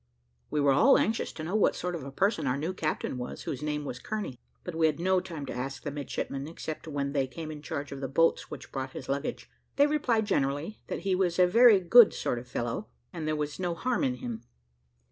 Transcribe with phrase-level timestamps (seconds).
[0.49, 3.43] We were all anxious to know what sort of a person our new captain was
[3.43, 7.11] whose name was Kearney; but we had no time to ask the midshipmen except when
[7.13, 11.01] they came in charge of the boats which brought his luggage: they replied generally, that
[11.01, 14.41] he was a very good sort of fellow, and there was no harm in him.